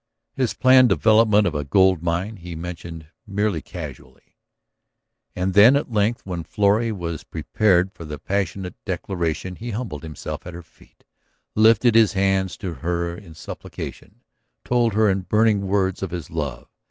His 0.33 0.55
planned 0.55 0.89
development 0.89 1.45
of 1.45 1.53
a 1.53 1.63
gold 1.63 2.01
mine 2.01 2.37
he 2.37 2.55
mentioned 2.55 3.09
merely 3.27 3.61
casually. 3.61 4.35
And 5.35 5.53
then 5.53 5.75
at 5.75 5.91
length 5.91 6.25
when 6.25 6.43
Florrie 6.43 6.91
was 6.91 7.23
prepared 7.23 7.91
for 7.91 8.03
the 8.03 8.17
passionate 8.17 8.73
declaration 8.83 9.57
he 9.57 9.69
humbled 9.69 10.01
himself 10.01 10.47
at 10.47 10.55
her 10.55 10.63
feet, 10.63 11.03
lifted 11.53 11.93
his 11.93 12.13
hands 12.13 12.57
to 12.57 12.73
her 12.73 13.15
in 13.15 13.35
supplication, 13.35 14.21
told 14.65 14.95
her 14.95 15.07
in 15.07 15.21
burning 15.21 15.67
words 15.67 16.01
of 16.01 16.09
his 16.09 16.31
love. 16.31 16.67